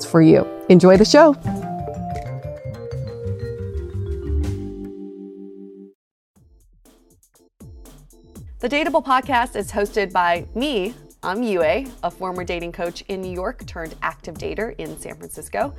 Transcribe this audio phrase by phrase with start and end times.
[0.00, 0.46] for you.
[0.68, 1.34] Enjoy the show.
[8.60, 10.94] The Dateable podcast is hosted by me.
[11.24, 15.74] I'm Yue, a former dating coach in New York turned active dater in San Francisco.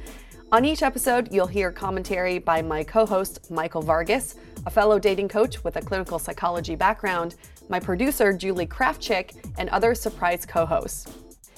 [0.52, 4.36] On each episode, you'll hear commentary by my co host, Michael Vargas,
[4.66, 7.36] a fellow dating coach with a clinical psychology background,
[7.70, 11.23] my producer, Julie Krafchick, and other surprise co hosts.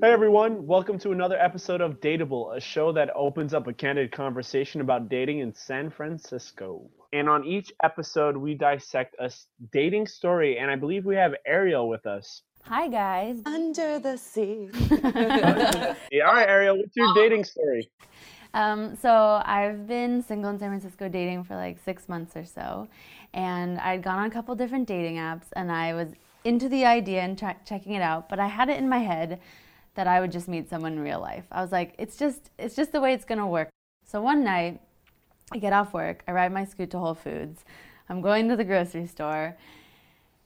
[0.00, 4.12] Hey everyone, welcome to another episode of Dateable, a show that opens up a candid
[4.12, 6.88] conversation about dating in San Francisco.
[7.12, 9.28] And on each episode, we dissect a
[9.72, 12.42] dating story, and I believe we have Ariel with us.
[12.62, 13.40] Hi guys.
[13.44, 14.70] Under the sea.
[14.90, 15.94] yeah,
[16.28, 17.90] all right, Ariel, what's your dating story?
[18.54, 22.86] Um, so I've been single in San Francisco dating for like six months or so,
[23.34, 26.10] and I'd gone on a couple different dating apps, and I was
[26.44, 29.40] into the idea and checking it out, but I had it in my head
[29.98, 31.44] that I would just meet someone in real life.
[31.50, 33.68] I was like, it's just it's just the way it's gonna work.
[34.06, 34.80] So one night,
[35.50, 37.64] I get off work, I ride my scoot to Whole Foods.
[38.08, 39.56] I'm going to the grocery store.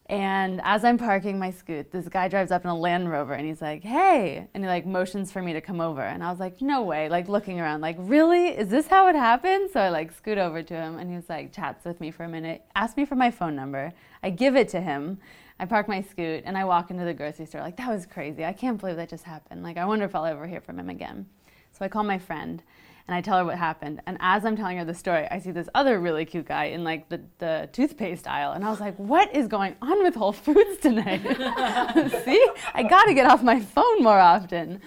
[0.06, 3.46] And as I'm parking my scoot, this guy drives up in a Land Rover and
[3.46, 6.00] he's like, hey, and he like motions for me to come over.
[6.00, 8.48] And I was like, no way, like looking around, like, really?
[8.48, 9.68] Is this how it happened?
[9.70, 12.24] So I like scoot over to him and he was like, chats with me for
[12.24, 13.92] a minute, asks me for my phone number.
[14.22, 15.18] I give it to him.
[15.62, 17.60] I park my scoot and I walk into the grocery store.
[17.60, 18.44] Like, that was crazy.
[18.44, 19.62] I can't believe that just happened.
[19.62, 21.24] Like, I wonder if I'll ever hear from him again.
[21.70, 22.60] So I call my friend
[23.06, 24.02] and I tell her what happened.
[24.06, 26.82] And as I'm telling her the story, I see this other really cute guy in
[26.82, 28.54] like the, the toothpaste aisle.
[28.54, 31.22] And I was like, what is going on with Whole Foods tonight?
[32.24, 32.44] see,
[32.74, 34.80] I gotta get off my phone more often.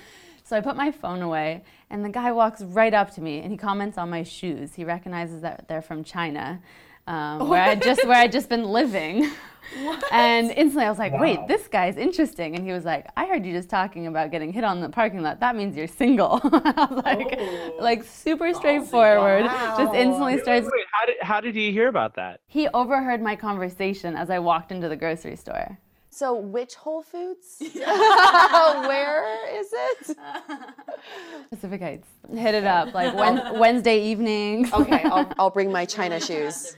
[0.44, 3.50] So I put my phone away and the guy walks right up to me and
[3.50, 4.75] he comments on my shoes.
[4.75, 6.62] He recognizes that they're from China,
[7.07, 9.30] um, where I just where I just been living.
[9.81, 10.04] What?
[10.12, 11.22] And instantly I was like, wow.
[11.22, 12.56] wait, this guy's interesting.
[12.56, 15.22] And he was like, I heard you just talking about getting hit on the parking
[15.22, 15.40] lot.
[15.40, 16.40] That means you're single.
[16.44, 17.78] I was like, oh.
[17.81, 19.46] like super straightforward.
[19.46, 19.75] Wow.
[19.78, 20.68] Just instantly starts.
[20.72, 22.42] Wait, how did, how did he hear about that?
[22.48, 25.78] He overheard my conversation as I walked into the grocery store.
[26.10, 27.58] So which Whole Foods?
[27.60, 30.18] Where is it?
[31.50, 32.08] Pacific Heights.
[32.34, 33.13] Hit it up like
[33.60, 34.72] Wednesday evening.
[34.72, 36.78] okay, I'll, I'll bring my China shoes.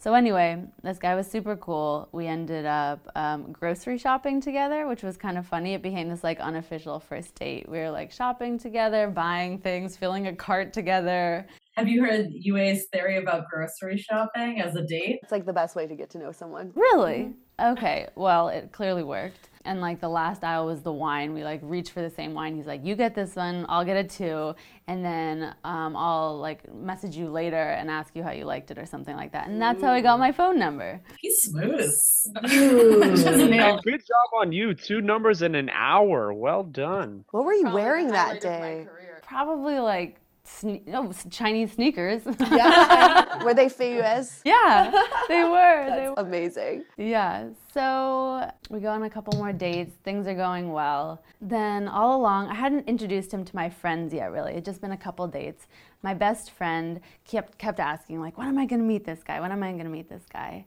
[0.00, 2.08] So anyway, this guy was super cool.
[2.10, 5.74] We ended up um, grocery shopping together, which was kind of funny.
[5.74, 7.68] It became this like unofficial first date.
[7.68, 11.46] We were like shopping together, buying things, filling a cart together.
[11.76, 15.18] Have you heard Yue's theory about grocery shopping as a date?
[15.22, 16.72] It's like the best way to get to know someone.
[16.74, 17.34] Really?
[17.60, 18.08] Okay.
[18.14, 19.49] Well, it clearly worked.
[19.64, 21.34] And like the last aisle was the wine.
[21.34, 22.56] We like reached for the same wine.
[22.56, 23.66] He's like, "You get this one.
[23.68, 24.54] I'll get a two,
[24.88, 28.78] And then um, I'll like message you later and ask you how you liked it
[28.78, 29.48] or something like that.
[29.48, 31.00] And that's how I got my phone number.
[31.18, 31.90] He's smooth.
[32.36, 34.72] And good job on you.
[34.74, 36.32] Two numbers in an hour.
[36.32, 37.24] Well done.
[37.30, 38.86] What were you wearing that day?
[39.22, 40.16] Probably like
[40.62, 42.22] sne- oh, no, Chinese sneakers.
[42.50, 43.42] Yeah.
[43.44, 44.40] were they famous?
[44.44, 44.90] yeah,
[45.28, 45.86] they were.
[45.96, 46.14] They were.
[46.16, 46.84] Amazing.
[46.96, 49.94] Yeah, so we go on a couple more dates.
[50.04, 51.22] Things are going well.
[51.40, 54.30] Then all along, I hadn't introduced him to my friends yet.
[54.32, 55.66] Really, it'd just been a couple dates.
[56.02, 59.40] My best friend kept kept asking, like, "When am I going to meet this guy?
[59.40, 60.66] When am I going to meet this guy?"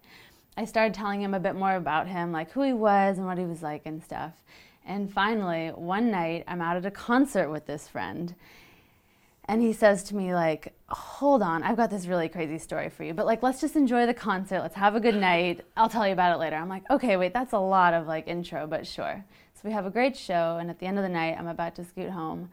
[0.56, 3.38] I started telling him a bit more about him, like who he was and what
[3.40, 4.34] he was like and stuff.
[4.86, 8.36] And finally, one night, I'm out at a concert with this friend,
[9.46, 13.04] and he says to me like hold on i've got this really crazy story for
[13.04, 16.06] you but like let's just enjoy the concert let's have a good night i'll tell
[16.08, 18.86] you about it later i'm like okay wait that's a lot of like intro but
[18.88, 19.24] sure
[19.54, 21.76] so we have a great show and at the end of the night i'm about
[21.76, 22.50] to scoot home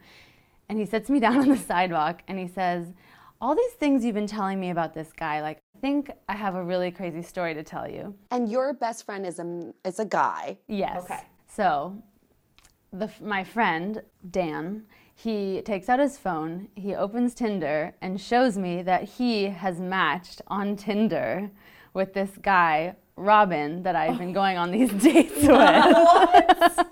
[0.69, 2.87] and he sits me down on the sidewalk and he says
[3.39, 6.55] all these things you've been telling me about this guy like i think i have
[6.55, 10.05] a really crazy story to tell you And your best friend is a is a
[10.05, 10.57] guy.
[10.67, 11.03] Yes.
[11.03, 11.21] Okay.
[11.47, 12.01] So,
[12.93, 14.83] the my friend Dan,
[15.21, 20.41] he takes out his phone, he opens Tinder, and shows me that he has matched
[20.47, 21.51] on Tinder
[21.93, 24.33] with this guy Robin that I've been oh.
[24.33, 26.87] going on these dates with.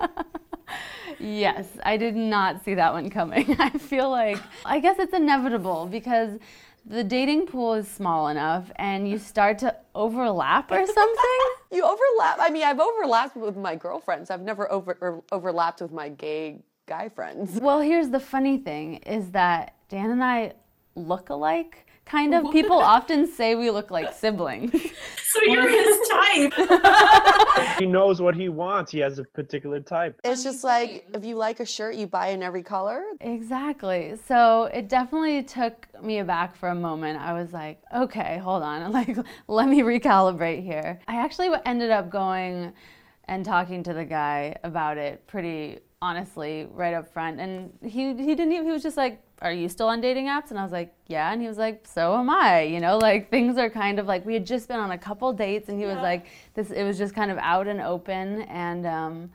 [1.19, 3.55] yes, I did not see that one coming.
[3.59, 6.37] I feel like I guess it's inevitable because
[6.85, 11.39] the dating pool is small enough and you start to overlap or something.
[11.71, 12.37] You overlap.
[12.39, 14.29] I mean, I've overlapped with my girlfriends.
[14.29, 16.59] I've never over overlapped with my gay
[16.89, 17.59] guy friends.
[17.61, 20.53] Well, here's the funny thing is that Dan and I
[20.95, 21.85] look alike.
[22.05, 22.51] Kind of.
[22.51, 24.73] People often say we look like siblings.
[25.31, 26.53] So you're his type.
[27.77, 28.91] He knows what he wants.
[28.91, 30.19] He has a particular type.
[30.23, 33.03] It's just like if you like a shirt, you buy in every color.
[33.21, 34.15] Exactly.
[34.27, 37.21] So it definitely took me aback for a moment.
[37.21, 38.91] I was like, okay, hold on.
[38.99, 39.15] Like,
[39.47, 40.99] let me recalibrate here.
[41.07, 42.73] I actually ended up going
[43.25, 47.39] and talking to the guy about it pretty honestly right up front.
[47.39, 50.49] And he, he didn't even, he was just like, are you still on dating apps?
[50.49, 51.31] And I was like, yeah.
[51.31, 52.63] And he was like, so am I.
[52.63, 55.31] You know, like things are kind of like, we had just been on a couple
[55.33, 58.41] dates and he was like, this, it was just kind of out and open.
[58.43, 59.31] And um,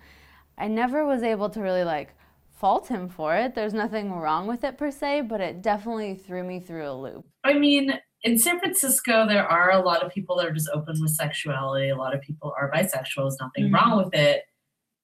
[0.58, 2.14] I never was able to really like
[2.52, 3.54] fault him for it.
[3.54, 7.26] There's nothing wrong with it per se, but it definitely threw me through a loop.
[7.42, 10.96] I mean, in San Francisco, there are a lot of people that are just open
[11.00, 11.90] with sexuality.
[11.90, 13.16] A lot of people are bisexual.
[13.16, 14.44] There's nothing wrong with it.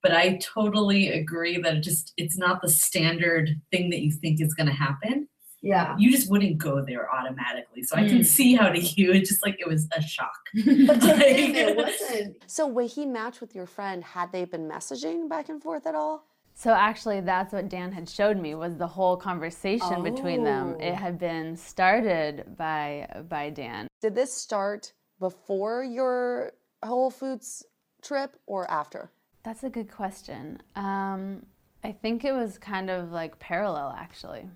[0.02, 4.40] But I totally agree that it just it's not the standard thing that you think
[4.40, 5.28] is going to happen.
[5.62, 5.94] Yeah.
[5.98, 7.82] You just wouldn't go there automatically.
[7.82, 8.24] So I can mm.
[8.24, 10.32] see how to you it just like it was a shock.
[10.54, 10.66] But
[11.02, 12.36] Like- it wasn't.
[12.46, 15.94] So when he matched with your friend, had they been messaging back and forth at
[15.94, 16.24] all?
[16.54, 20.76] So actually, that's what Dan had showed me was the whole conversation between them.
[20.78, 20.82] Oh.
[20.82, 23.86] It had been started by by Dan.
[24.02, 26.52] Did this start before your
[26.84, 27.64] Whole Foods
[28.02, 29.10] trip or after?
[29.42, 30.62] That's a good question.
[30.76, 31.46] Um,
[31.82, 34.46] I think it was kind of like parallel, actually.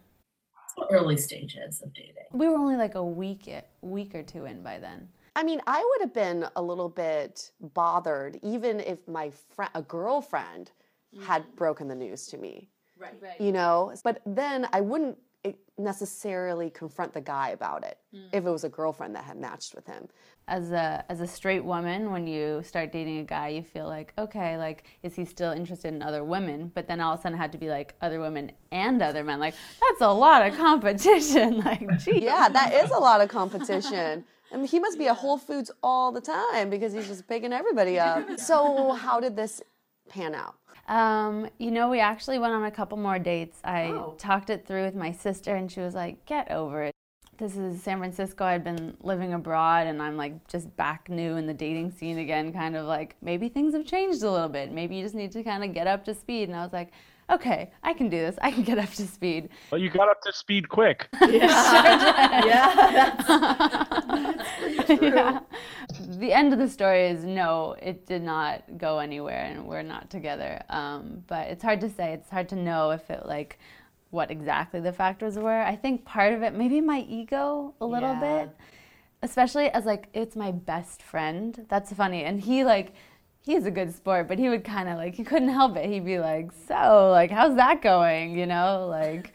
[0.91, 2.15] Early stages of dating.
[2.33, 3.49] We were only like a week
[3.81, 5.09] week or two in by then.
[5.37, 9.83] I mean, I would have been a little bit bothered even if my friend, a
[9.83, 10.73] girlfriend,
[11.23, 12.69] had broken the news to me.
[12.99, 13.41] Right.
[13.41, 15.17] You know, but then I wouldn't
[15.77, 18.27] necessarily confront the guy about it mm.
[18.33, 20.09] if it was a girlfriend that had matched with him.
[20.47, 24.13] As a as a straight woman, when you start dating a guy, you feel like,
[24.19, 26.71] okay, like is he still interested in other women?
[26.75, 29.25] But then all of a sudden, it had to be like other women and other
[29.25, 29.41] men.
[29.41, 31.59] Like that's a lot of competition.
[31.65, 32.23] like, gee.
[32.23, 34.25] Yeah, oh that is a lot of competition.
[34.55, 37.53] I mean, he must be at Whole Foods all the time because he's just picking
[37.53, 38.25] everybody up.
[38.39, 39.63] So, how did this
[40.09, 40.55] pan out?
[40.89, 43.59] Um, you know, we actually went on a couple more dates.
[43.65, 44.15] I Oh.
[44.19, 46.95] talked it through with my sister, and she was like, "Get over it."
[47.39, 48.45] This is San Francisco.
[48.45, 52.53] I'd been living abroad, and I'm like just back new in the dating scene again.
[52.53, 54.71] Kind of like maybe things have changed a little bit.
[54.73, 56.49] Maybe you just need to kind of get up to speed.
[56.49, 56.93] And I was like,
[57.31, 58.37] "Okay, I can do this.
[58.43, 61.09] I can get up to speed." Well, you got up to speed quick.
[61.23, 63.15] Yeah.
[64.87, 65.41] That's, yeah.
[66.25, 70.09] The end of the story is no, it did not go anywhere, and we're not
[70.09, 70.63] together.
[70.71, 72.15] Um, but it's hard to say.
[72.15, 73.59] It's hard to know if it like
[74.09, 75.61] what exactly the factors were.
[75.61, 78.45] I think part of it, maybe my ego a little Yeah.
[78.47, 78.57] bit,
[79.21, 81.67] especially as like it's my best friend.
[81.69, 82.95] That's funny, and he like.
[83.47, 85.85] He's a good sport, but he would kind of like he couldn't help it.
[85.91, 89.35] He'd be like, "So, like, how's that going?" You know, like,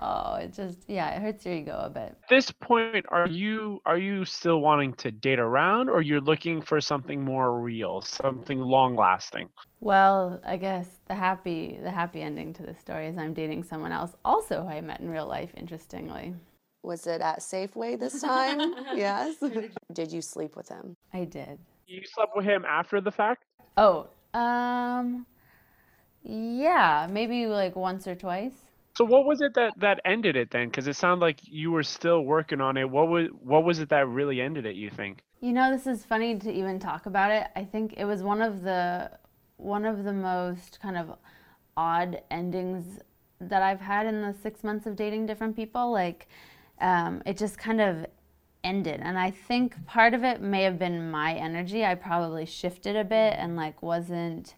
[0.00, 2.16] Oh, it just yeah, it hurts your ego a bit.
[2.22, 6.62] At this point, are you are you still wanting to date around, or you're looking
[6.62, 9.48] for something more real, something long lasting?
[9.80, 13.92] Well, I guess the happy the happy ending to this story is I'm dating someone
[13.92, 15.50] else, also who I met in real life.
[15.56, 16.34] Interestingly,
[16.82, 18.74] Was it at Safeway this time?
[18.94, 19.36] yes.
[19.92, 20.96] Did you sleep with him?
[21.12, 21.58] I did.
[21.86, 23.44] You slept with him after the fact.
[23.76, 25.26] Oh, um,
[26.22, 28.52] yeah, maybe like once or twice.
[28.98, 30.66] So what was it that that ended it then?
[30.66, 32.90] Because it sounded like you were still working on it.
[32.90, 34.74] What was what was it that really ended it?
[34.74, 35.20] You think?
[35.40, 37.46] You know, this is funny to even talk about it.
[37.54, 39.12] I think it was one of the
[39.56, 41.16] one of the most kind of
[41.76, 42.98] odd endings
[43.40, 45.92] that I've had in the six months of dating different people.
[45.92, 46.26] Like,
[46.80, 48.04] um, it just kind of
[48.64, 51.84] ended, and I think part of it may have been my energy.
[51.84, 54.56] I probably shifted a bit and like wasn't.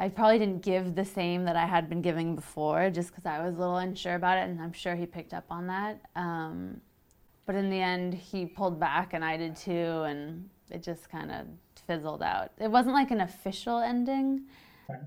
[0.00, 3.44] I probably didn't give the same that I had been giving before, just because I
[3.44, 6.00] was a little unsure about it, and I'm sure he picked up on that.
[6.16, 6.80] Um,
[7.44, 11.30] but in the end, he pulled back, and I did too, and it just kind
[11.30, 11.46] of
[11.86, 12.52] fizzled out.
[12.58, 14.44] It wasn't like an official ending.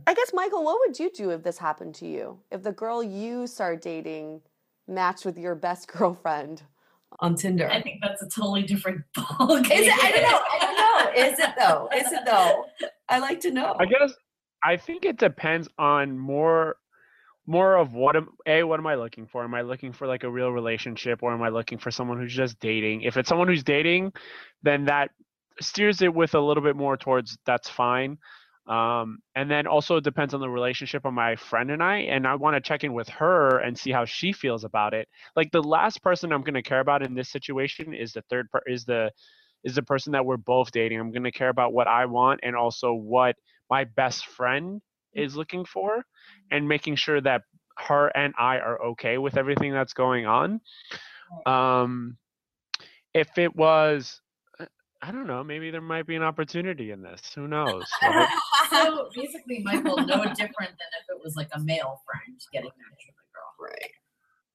[0.05, 2.38] I guess, Michael, what would you do if this happened to you?
[2.51, 4.41] If the girl you start dating
[4.88, 6.62] matched with your best girlfriend?
[7.19, 7.69] on Tinder.
[7.69, 10.03] I think that's a totally different ball Is it?
[10.03, 10.39] I don't know.
[10.51, 11.23] I don't know.
[11.23, 11.89] Is it though?
[11.95, 12.65] Is it though?
[13.09, 13.75] I like to know.
[13.79, 14.13] I guess
[14.63, 16.77] I think it depends on more
[17.46, 19.43] more of what am a what am I looking for?
[19.43, 22.34] Am I looking for like a real relationship or am I looking for someone who's
[22.34, 23.01] just dating?
[23.01, 24.13] If it's someone who's dating,
[24.63, 25.12] then that
[25.62, 28.17] steers it with a little bit more towards that's fine.
[28.65, 32.25] Um, and then also it depends on the relationship of my friend and I, and
[32.25, 35.10] I want to check in with her and see how she feels about it.
[35.36, 38.50] Like the last person I'm going to care about in this situation is the third
[38.51, 39.12] part is the
[39.65, 41.00] is the person that we're both dating.
[41.00, 43.36] I'm going to care about what I want and also what
[43.73, 44.81] my best friend
[45.15, 46.05] is looking for
[46.51, 47.41] and making sure that
[47.87, 50.61] her and I are okay with everything that's going on.
[51.47, 52.17] Um,
[53.15, 54.21] if it was,
[54.59, 54.65] uh,
[55.01, 57.21] I don't know, maybe there might be an opportunity in this.
[57.33, 57.85] Who knows?
[58.69, 63.07] So basically, Michael, no different than if it was like a male friend getting matched
[63.07, 63.69] with a girl.
[63.69, 63.91] right.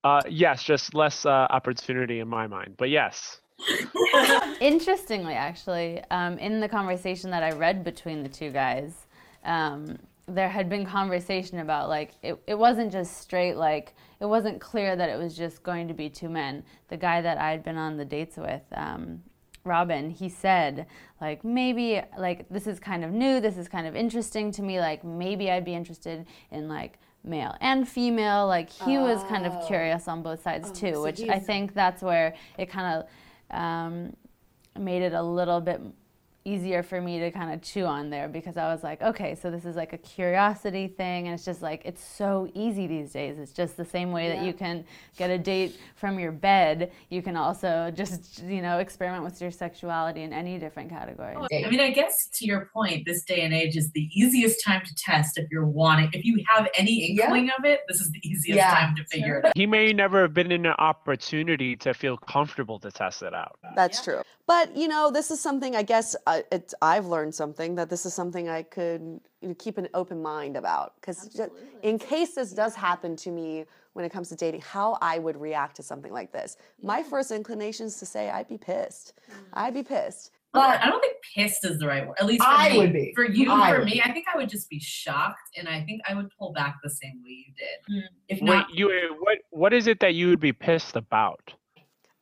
[0.02, 3.40] uh, yes, just less uh, opportunity in my mind, but yes.
[4.60, 9.06] Interestingly, actually, um, in the conversation that I read between the two guys,
[9.49, 14.61] um, there had been conversation about like it, it wasn't just straight like it wasn't
[14.61, 16.62] clear that it was just going to be two men.
[16.88, 19.23] The guy that I had been on the dates with, um,
[19.64, 20.87] Robin, he said
[21.21, 24.81] like maybe like this is kind of new, this is kind of interesting to me.
[24.81, 28.47] Like maybe I'd be interested in like male and female.
[28.47, 32.02] Like he was kind of curious on both sides too, so which I think that's
[32.02, 34.14] where it kind of um,
[34.78, 35.81] made it a little bit
[36.49, 39.50] easier for me to kind of chew on there because I was like, okay, so
[39.50, 43.38] this is like a curiosity thing, and it's just like it's so easy these days.
[43.38, 44.85] It's just the same way that you can
[45.17, 46.90] get a date from your bed.
[47.11, 51.35] You can also just you know experiment with your sexuality in any different category.
[51.37, 54.64] Oh, I mean, I guess to your point, this day and age is the easiest
[54.64, 57.25] time to test if you're wanting, if you have any Yeah.
[57.25, 58.75] inkling of it, this is the easiest Yeah.
[58.75, 59.52] time to figure it out.
[59.57, 63.59] He may never have been in an opportunity to feel comfortable to test it out.
[63.75, 64.23] That's true.
[64.49, 68.07] But you know, this is something I guess uh, it's, I've learned something that this
[68.07, 71.38] is something I could you know, keep an open mind about because
[71.83, 75.38] in case this does happen to me when it comes to dating, how I would
[75.38, 76.57] react to something like this.
[76.83, 79.12] My first inclination is to say I'd be pissed.
[79.31, 79.35] Mm.
[79.52, 80.31] I'd be pissed.
[80.55, 82.17] But I don't think pissed is the right word.
[82.19, 82.78] At least for I me.
[82.78, 83.12] would be.
[83.14, 85.83] For you, I for would me, I think I would just be shocked, and I
[85.83, 87.78] think I would pull back the same way you did.
[87.87, 88.14] Hmm.
[88.28, 91.52] If Wait, not, you eh, what what is it that you would be pissed about?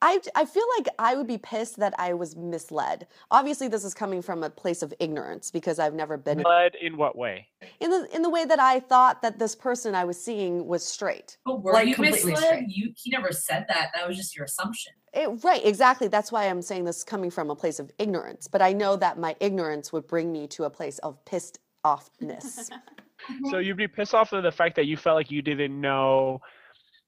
[0.03, 3.07] I, I feel like I would be pissed that I was misled.
[3.31, 6.97] Obviously, this is coming from a place of ignorance because I've never been Led in
[6.99, 7.47] what way?
[7.81, 10.85] in the in the way that I thought that this person I was seeing was
[10.85, 11.39] straight.
[11.47, 12.45] but were Like you completely misled?
[12.47, 12.69] straight.
[12.69, 13.91] You he never said that.
[13.95, 14.93] That was just your assumption.
[15.15, 16.09] It, right, exactly.
[16.09, 18.49] That's why I'm saying this coming from a place of ignorance.
[18.49, 22.71] But I know that my ignorance would bring me to a place of pissed offness.
[23.51, 26.43] So you'd be pissed off of the fact that you felt like you didn't know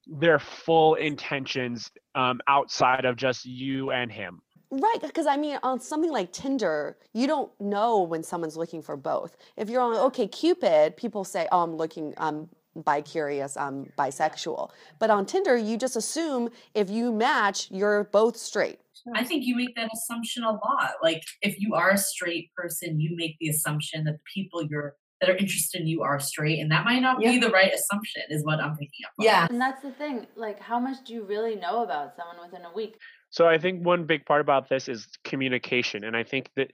[0.09, 4.41] their full intentions um, outside of just you and him.
[4.71, 8.97] right, because I mean, on something like Tinder, you don't know when someone's looking for
[8.97, 9.37] both.
[9.57, 14.71] If you're on OK Cupid, people say, "Oh, I'm looking, I'm bi curious, I'm bisexual."
[14.99, 18.81] But on Tinder, you just assume if you match, you're both straight.
[19.15, 20.95] I think you make that assumption a lot.
[21.03, 24.97] Like if you are a straight person, you make the assumption that the people you're
[25.21, 28.23] that are interested in you are straight, and that might not be the right assumption.
[28.31, 29.13] Is what I'm picking up.
[29.19, 29.25] on.
[29.25, 29.47] Yeah.
[29.51, 30.27] And that's the thing.
[30.37, 32.99] Like, how much do you really know about someone within a week?
[33.31, 36.71] So I think one big part about this is communication, and I think that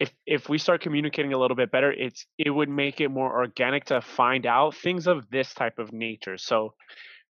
[0.00, 3.32] if if we start communicating a little bit better, it's it would make it more
[3.32, 6.36] organic to find out things of this type of nature.
[6.36, 6.74] So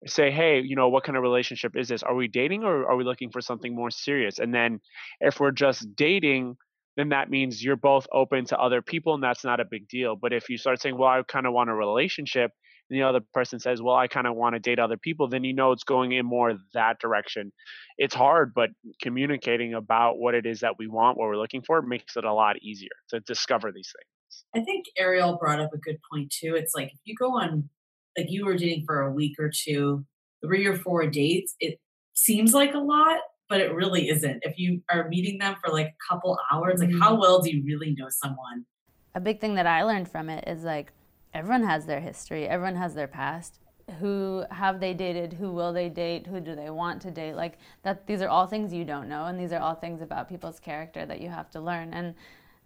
[0.08, 2.04] say, hey, you know, what kind of relationship is this?
[2.04, 4.40] Are we dating or are we looking for something more serious?
[4.40, 4.80] And then
[5.20, 6.58] if we're just dating,
[6.98, 10.16] then that means you're both open to other people and that's not a big deal.
[10.16, 12.52] But if you start saying, well, I kind of want a relationship,
[12.90, 15.46] and the other person says, well, I kind of want to date other people, then
[15.46, 17.54] you know it's going in more that direction.
[17.98, 18.72] It's hard, but
[19.02, 22.34] communicating about what it is that we want, what we're looking for, makes it a
[22.34, 24.44] lot easier to discover these things.
[24.54, 26.56] I think Ariel brought up a good point too.
[26.56, 27.70] It's like if you go on,
[28.18, 30.06] like you were dating for a week or two,
[30.44, 31.80] three or four dates, it
[32.14, 33.20] seems like a lot,
[33.52, 34.40] but it really isn't.
[34.44, 37.20] If you are meeting them for like a couple hours, like how mm-hmm.
[37.20, 38.66] well do you really know someone?
[39.14, 40.94] A big thing that I learned from it is like
[41.34, 43.60] everyone has their history, everyone has their past.
[44.00, 45.34] Who have they dated?
[45.34, 46.28] Who will they date?
[46.28, 47.34] Who do they want to date?
[47.34, 50.30] Like that these are all things you don't know and these are all things about
[50.30, 51.94] people's character that you have to learn.
[51.94, 52.16] And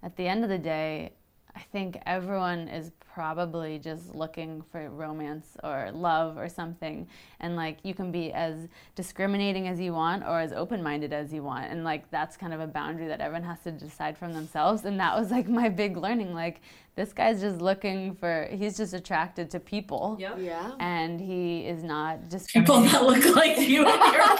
[0.04, 1.13] at the end of the day,
[1.56, 7.08] I think everyone is probably just looking for romance or love or something.
[7.40, 11.32] And like you can be as discriminating as you want or as open minded as
[11.32, 11.72] you want.
[11.72, 14.84] And like that's kind of a boundary that everyone has to decide from themselves.
[14.84, 16.34] And that was like my big learning.
[16.34, 16.60] Like
[16.96, 20.18] this guy's just looking for, he's just attracted to people.
[20.20, 20.38] Yep.
[20.42, 20.72] Yeah.
[20.82, 24.38] And he is not just People that look like you and your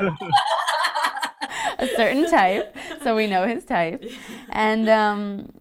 [0.00, 0.18] friend.
[1.78, 2.76] a certain type.
[3.02, 4.04] So we know his type.
[4.50, 5.57] And, um,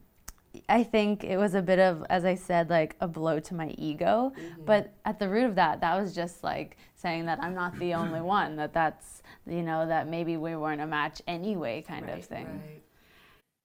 [0.69, 3.69] I think it was a bit of, as I said, like a blow to my
[3.77, 4.33] ego.
[4.37, 4.65] Mm-hmm.
[4.65, 7.93] But at the root of that, that was just like saying that I'm not the
[7.93, 12.17] only one, that that's, you know, that maybe we weren't a match anyway, kind Right,
[12.19, 12.45] of thing.
[12.47, 12.81] right.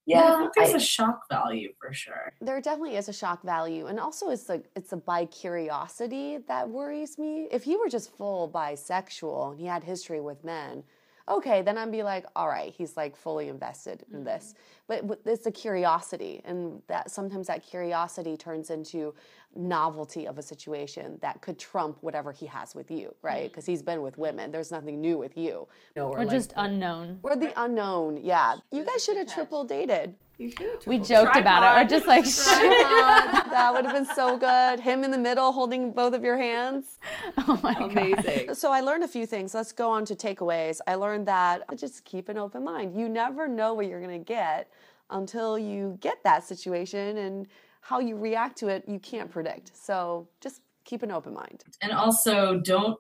[0.05, 2.33] Yeah, I Yeah, think there's I- a shock value for sure.
[2.41, 6.69] There definitely is a shock value, and also it's the it's the bi curiosity that
[6.69, 7.47] worries me.
[7.53, 10.83] If he were just full bisexual and he had history with men,
[11.29, 14.55] okay, then I'd be like, all right, he's like fully invested in this.
[14.89, 19.15] But it's the curiosity, and that sometimes that curiosity turns into
[19.55, 23.51] novelty of a situation that could trump whatever he has with you, right?
[23.51, 24.51] Because he's been with women.
[24.51, 25.69] There's nothing new with you.
[25.97, 27.21] No, Or just unknown.
[27.23, 28.57] Or the unknown, yeah.
[28.71, 30.15] You guys should have triple dated.
[30.39, 30.53] You.
[30.87, 34.81] We joked about it, or just like, that would have been so good.
[34.81, 36.99] Him in the middle holding both of your hands.
[37.39, 37.93] oh my god.
[37.93, 38.55] Amazing.
[38.55, 39.55] So I learned a few things.
[39.55, 40.81] Let's go on to takeaways.
[40.87, 42.99] I learned that just keep an open mind.
[42.99, 44.69] You never know what you're going to get
[45.11, 47.47] until you get that situation and
[47.83, 49.77] how you react to it, you can't predict.
[49.77, 51.65] So just keep an open mind.
[51.83, 52.99] And also, don't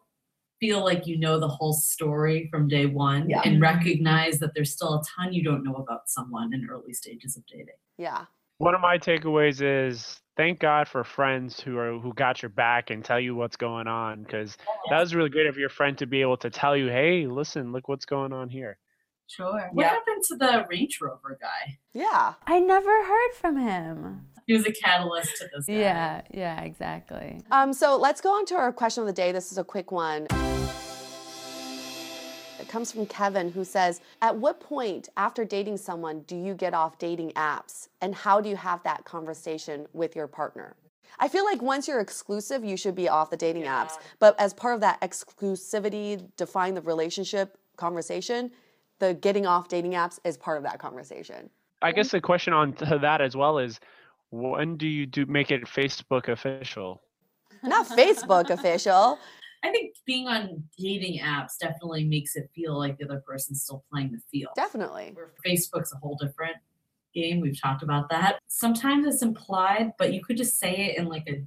[0.63, 3.43] feel like you know the whole story from day one Yeah.
[3.45, 7.37] and recognize that there's still a ton you don't know about someone in early stages
[7.37, 7.75] of dating.
[7.99, 8.27] Yeah.
[8.59, 12.91] One of my takeaways is thank God for friends who are who got your back
[12.91, 15.99] and tell you what's going on because oh, that was really great of your friend
[15.99, 18.79] to be able to tell you, hey, listen, look what's going on here.
[19.33, 19.71] Sure.
[19.73, 19.89] What Yeah.
[19.89, 21.79] happened to the Range Rover guy?
[21.95, 22.35] Yeah.
[22.47, 24.29] I never heard from him.
[24.47, 25.67] He was a catalyst to this.
[25.67, 25.73] guy.
[25.73, 27.41] Yeah, yeah, exactly.
[27.51, 29.33] Um, so let's go on to our question of the day.
[29.33, 30.27] This is a quick one.
[32.61, 36.75] It comes from Kevin, who says, At what point after dating someone do you get
[36.75, 37.89] off dating apps?
[38.03, 40.77] And how do you have that conversation with your partner?
[41.19, 43.93] I feel like once you're exclusive, you should be off the dating apps.
[44.19, 48.51] But as part of that exclusivity, define the relationship conversation,
[49.03, 51.51] the getting off dating apps is part of that conversation.
[51.83, 53.81] I guess the question on to that as well is
[54.31, 57.03] when do you do make it Facebook official?
[57.65, 59.19] Not Facebook official.
[59.65, 63.85] I think being on dating apps definitely makes it feel like the other person's still
[63.93, 64.53] playing the field.
[64.55, 65.11] Definitely.
[65.15, 66.57] Where Facebook's a whole different
[67.13, 67.41] game.
[67.41, 68.39] We've talked about that.
[68.47, 71.43] Sometimes it's implied, but you could just say it in like a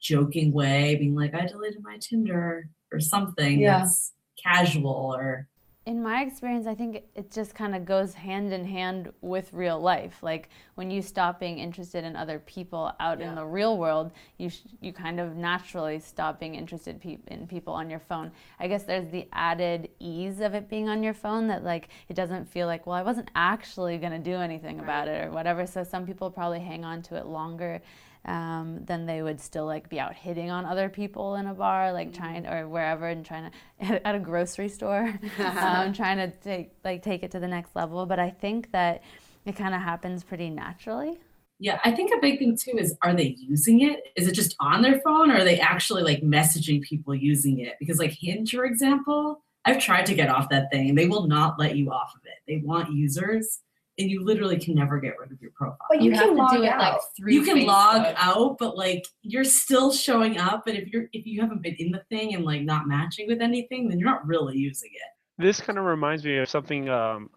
[0.00, 3.80] joking way, being like, I deleted my Tinder or something Yeah.
[3.80, 4.12] that's
[4.42, 5.48] casual or
[5.84, 9.80] In my experience, I think it just kind of goes hand in hand with real
[9.80, 10.22] life.
[10.22, 14.48] Like when you stop being interested in other people out in the real world, you
[14.48, 18.30] sh- you kind of naturally stop being interested pe- in people on your phone.
[18.60, 22.14] I guess there's the added ease of it being on your phone that like it
[22.14, 25.66] doesn't feel like well I wasn't actually going to do anything about it or whatever.
[25.66, 27.82] So some people probably hang on to it longer
[28.24, 31.92] um, then they would still like be out hitting on other people in a bar,
[31.92, 36.72] like trying or wherever, and trying to at a grocery store, um, trying to take
[36.84, 38.06] like take it to the next level.
[38.06, 39.02] But I think that
[39.44, 41.18] it kind of happens pretty naturally.
[41.58, 44.00] Yeah, I think a big thing too is are they using it?
[44.16, 47.74] Is it just on their phone or are they actually like messaging people using it?
[47.78, 51.28] Because like Hinge, for example, I've tried to get off that thing and they will
[51.28, 52.38] not let you off of it.
[52.48, 53.60] They want users
[54.02, 55.78] and you literally can never get rid of your profile.
[55.88, 56.80] But you, have can to log do it out.
[56.80, 60.66] like through you can log out, but like you're still showing up.
[60.66, 63.40] And if you're if you haven't been in the thing and like not matching with
[63.40, 65.42] anything, then you're not really using it.
[65.42, 67.30] This kind of reminds me of something um,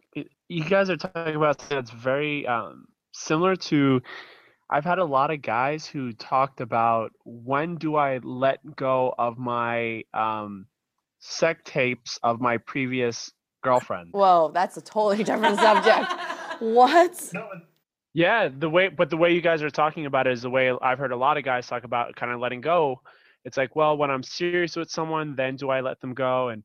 [0.50, 4.02] you guys are talking about that's very um, similar to
[4.70, 9.38] I've had a lot of guys who talked about when do I let go of
[9.38, 10.66] my um,
[11.20, 13.32] sex tapes of my previous
[13.64, 14.10] girlfriend.
[14.12, 16.12] Whoa, that's a totally different subject.
[16.60, 17.32] What?
[18.14, 20.72] Yeah, the way, but the way you guys are talking about it is the way
[20.82, 23.02] I've heard a lot of guys talk about kind of letting go.
[23.44, 26.50] It's like, well, when I'm serious with someone, then do I let them go?
[26.50, 26.64] And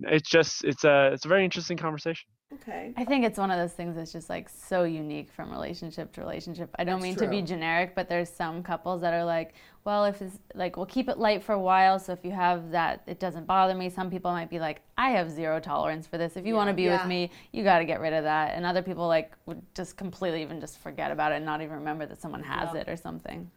[0.00, 2.28] it's just, it's a, it's a very interesting conversation.
[2.54, 2.92] Okay.
[2.96, 6.20] I think it's one of those things that's just like so unique from relationship to
[6.20, 6.70] relationship.
[6.78, 9.54] I don't That's mean to be generic, but there's some couples that are like,
[9.86, 12.00] well, if it's like, we'll keep it light for a while.
[12.00, 13.88] So if you have that, it doesn't bother me.
[13.88, 16.36] Some people might be like, I have zero tolerance for this.
[16.36, 16.98] If you want to be Yeah.
[17.00, 18.56] with me, you got to get rid of that.
[18.56, 21.76] And other people like would just completely even just forget about it and not even
[21.76, 22.80] remember that someone has Yeah.
[22.80, 23.48] it or something.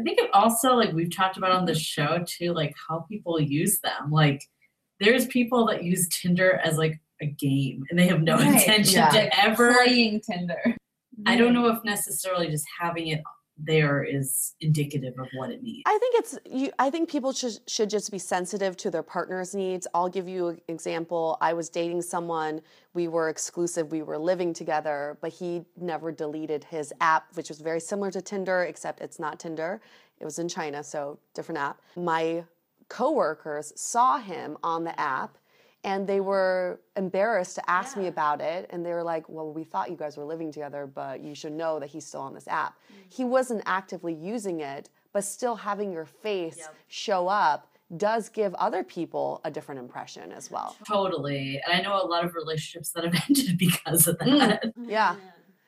[0.00, 3.38] I think it also like we've talked about on the show too, like how people
[3.38, 4.10] use them.
[4.10, 4.42] Like
[5.00, 9.00] there's people that use Tinder as like a game and they have no Right, intention
[9.00, 9.10] yeah.
[9.10, 10.76] to ever Playing Tinder.
[11.26, 11.56] I don't mm.
[11.56, 13.22] know if necessarily just having it
[13.56, 15.82] there is indicative of what it means.
[15.86, 19.54] I think it's you I think people should should just be sensitive to their partner's
[19.54, 19.86] needs.
[19.94, 21.38] I'll give you an example.
[21.40, 22.60] I was dating someone,
[22.94, 27.60] we were exclusive, we were living together, but he never deleted his app, which was
[27.60, 29.80] very similar to Tinder except it's not Tinder.
[30.18, 31.80] It was in China, so different app.
[31.96, 32.44] My
[32.88, 35.38] coworkers saw him on the app
[35.84, 38.66] and they were embarrassed to ask me about it.
[38.70, 41.52] And they were like well we thought you guys were living together but you should
[41.52, 42.74] know that he's still on this app.
[42.74, 43.14] Mm.
[43.14, 48.82] He wasn't actively using it but still having your face show up does give other
[48.82, 50.76] people a different impression as well.
[50.88, 51.60] Totally.
[51.66, 54.38] And I know a lot of relationships that have ended because of mm.
[54.38, 54.72] that.
[54.86, 55.16] yeah.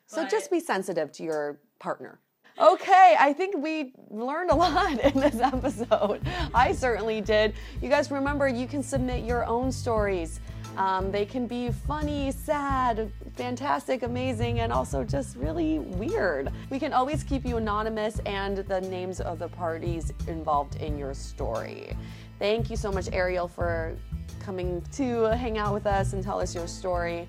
[0.09, 2.21] So But- just be sensitive to your partner
[2.59, 6.21] Okay, I think we learned a lot in this episode.
[6.55, 7.55] I certainly did.
[7.83, 10.41] You guys remember you can submit your own stories.
[10.79, 16.51] Um, they can be funny, sad, fantastic, amazing, and also just really weird.
[16.71, 21.15] We can always keep you anonymous and the names of the parties involved in your
[21.15, 21.97] story.
[22.39, 23.97] Thank you so much, Ariel, for
[24.41, 27.27] coming to hang out with us and tell us your story.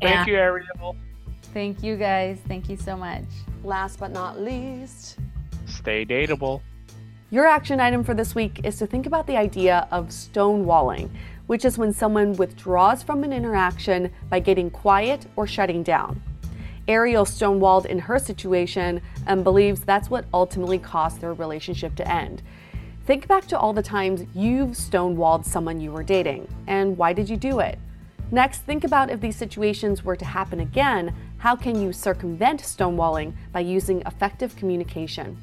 [0.00, 0.96] Thank And- you, Ariel.
[1.52, 2.38] Thank you guys.
[2.46, 3.24] Thank you so much.
[3.64, 5.18] Last but not least,
[5.68, 6.62] Stay dateable.
[7.30, 11.10] Your action item for this week is to think about the idea of stonewalling,
[11.46, 16.22] which is when someone withdraws from an interaction by getting quiet or shutting down.
[16.88, 22.42] Ariel stonewalled in her situation and believes that's what ultimately caused their relationship to end.
[23.04, 27.28] Think back to all the times you've stonewalled someone you were dating, and why did
[27.28, 27.78] you do it?
[28.30, 33.32] Next, think about if these situations were to happen again, how can you circumvent stonewalling
[33.52, 35.38] by using effective communication?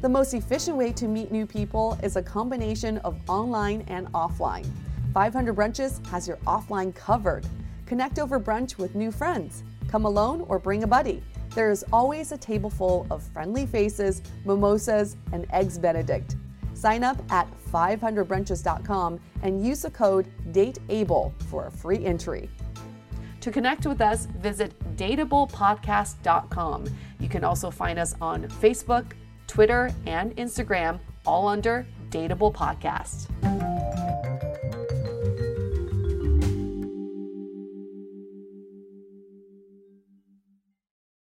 [0.00, 4.66] The most efficient way to meet new people is a combination of online and offline.
[5.12, 7.46] 500 Brunches has your offline covered.
[7.84, 9.64] Connect over brunch with new friends.
[9.88, 11.20] Come alone or bring a buddy.
[11.56, 16.36] There is always a table full of friendly faces, mimosas, and eggs benedict.
[16.74, 22.48] Sign up at 500brunches.com and use the code DATEABLE for a free entry.
[23.40, 26.84] To connect with us, visit dateablepodcast.com.
[27.18, 29.12] You can also find us on Facebook,
[29.46, 33.79] Twitter, and Instagram, all under Dateable Podcast.